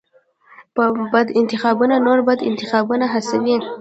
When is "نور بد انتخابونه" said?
2.05-3.05